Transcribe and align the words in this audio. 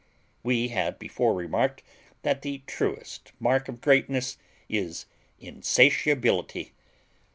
We 0.41 0.69
have 0.69 0.97
before 0.97 1.35
remarked 1.35 1.83
that 2.23 2.41
the 2.41 2.63
truest 2.65 3.33
mark 3.39 3.67
of 3.69 3.81
greatness 3.81 4.39
is 4.67 5.05
insatiability. 5.39 6.71